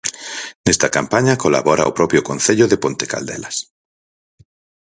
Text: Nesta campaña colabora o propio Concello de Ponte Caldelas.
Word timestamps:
Nesta 0.65 0.89
campaña 0.97 1.41
colabora 1.43 1.89
o 1.89 1.95
propio 1.97 2.21
Concello 2.29 2.65
de 2.67 2.77
Ponte 2.83 3.05
Caldelas. 3.11 3.57